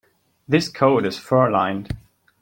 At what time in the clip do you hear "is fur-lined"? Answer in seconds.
1.05-1.95